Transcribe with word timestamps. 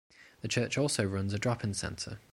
The 0.41 0.47
church 0.47 0.79
also 0.79 1.03
runs 1.05 1.31
a 1.31 1.37
drop-in 1.37 1.75
centre. 1.75 2.17